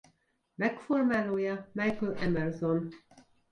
[0.55, 2.89] Megformálója Michael Emerson.